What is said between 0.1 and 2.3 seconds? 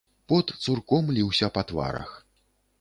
Пот цурком ліўся па тварах.